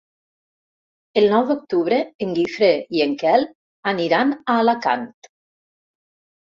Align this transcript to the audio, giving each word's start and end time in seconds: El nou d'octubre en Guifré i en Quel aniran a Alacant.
El 1.21 1.27
nou 1.33 1.45
d'octubre 1.49 2.01
en 2.27 2.33
Guifré 2.39 2.71
i 3.01 3.05
en 3.07 3.15
Quel 3.25 3.47
aniran 3.95 4.37
a 4.41 4.61
Alacant. 4.67 5.11